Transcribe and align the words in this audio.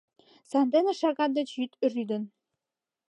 Сандене 0.49 0.93
шагат 0.99 1.31
деч 1.37 1.49
йӱд 1.59 1.71
рӱдын 1.91 2.23